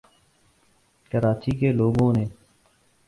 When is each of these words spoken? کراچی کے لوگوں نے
کراچی 1.11 1.51
کے 1.59 1.71
لوگوں 1.71 2.11
نے 2.13 2.25